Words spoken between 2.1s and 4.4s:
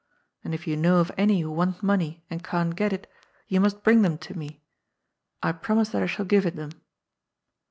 and can't get it, you must bring them to